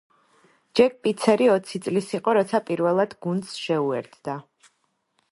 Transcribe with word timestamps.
ჯეკ 0.77 0.93
პიცერი 1.07 1.49
ოცი 1.55 1.81
წლის 1.87 2.07
იყო, 2.19 2.33
როცა 2.37 2.61
პირველად 2.69 3.13
გუნდს 3.25 3.59
შეურთდა. 3.65 4.39